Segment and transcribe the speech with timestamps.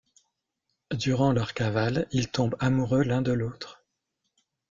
[0.95, 3.83] Durant leur cavale, ils tombent amoureux l'un de l'autre.